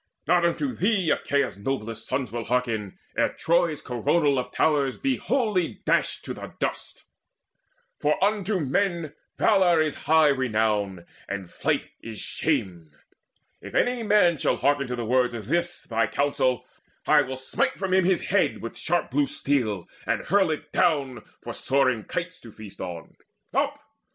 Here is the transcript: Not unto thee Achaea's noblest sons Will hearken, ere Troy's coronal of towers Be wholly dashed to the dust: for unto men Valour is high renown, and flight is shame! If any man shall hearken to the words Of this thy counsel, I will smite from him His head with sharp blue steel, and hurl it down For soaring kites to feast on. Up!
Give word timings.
Not 0.25 0.43
unto 0.43 0.73
thee 0.73 1.11
Achaea's 1.11 1.59
noblest 1.59 2.07
sons 2.07 2.31
Will 2.31 2.45
hearken, 2.45 2.97
ere 3.15 3.33
Troy's 3.33 3.83
coronal 3.83 4.39
of 4.39 4.51
towers 4.51 4.97
Be 4.97 5.17
wholly 5.17 5.75
dashed 5.85 6.25
to 6.25 6.33
the 6.33 6.55
dust: 6.57 7.03
for 7.99 8.17
unto 8.23 8.59
men 8.59 9.13
Valour 9.37 9.79
is 9.79 9.97
high 10.07 10.29
renown, 10.29 11.05
and 11.29 11.51
flight 11.51 11.91
is 12.01 12.19
shame! 12.19 12.95
If 13.61 13.75
any 13.75 14.01
man 14.01 14.39
shall 14.39 14.57
hearken 14.57 14.87
to 14.87 14.95
the 14.95 15.05
words 15.05 15.35
Of 15.35 15.45
this 15.45 15.83
thy 15.83 16.07
counsel, 16.07 16.65
I 17.05 17.21
will 17.21 17.37
smite 17.37 17.73
from 17.73 17.93
him 17.93 18.03
His 18.03 18.23
head 18.23 18.59
with 18.59 18.75
sharp 18.75 19.11
blue 19.11 19.27
steel, 19.27 19.87
and 20.07 20.25
hurl 20.25 20.49
it 20.49 20.71
down 20.71 21.23
For 21.43 21.53
soaring 21.53 22.05
kites 22.05 22.39
to 22.39 22.51
feast 22.51 22.81
on. 22.81 23.17
Up! 23.53 23.77